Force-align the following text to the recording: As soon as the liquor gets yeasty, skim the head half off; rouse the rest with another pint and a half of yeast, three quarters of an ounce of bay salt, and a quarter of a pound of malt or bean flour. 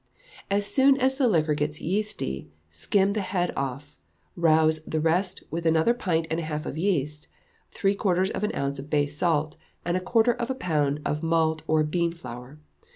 As 0.49 0.65
soon 0.65 0.97
as 0.99 1.19
the 1.19 1.27
liquor 1.27 1.53
gets 1.53 1.79
yeasty, 1.79 2.49
skim 2.71 3.13
the 3.13 3.21
head 3.21 3.49
half 3.49 3.55
off; 3.57 3.97
rouse 4.35 4.81
the 4.83 4.99
rest 4.99 5.43
with 5.51 5.63
another 5.63 5.93
pint 5.93 6.25
and 6.31 6.39
a 6.39 6.43
half 6.43 6.65
of 6.65 6.75
yeast, 6.75 7.27
three 7.69 7.93
quarters 7.93 8.31
of 8.31 8.43
an 8.43 8.55
ounce 8.55 8.79
of 8.79 8.89
bay 8.89 9.05
salt, 9.05 9.57
and 9.85 9.95
a 9.95 9.99
quarter 10.01 10.33
of 10.33 10.49
a 10.49 10.55
pound 10.55 11.01
of 11.05 11.21
malt 11.21 11.61
or 11.67 11.83
bean 11.83 12.11
flour. 12.13 12.57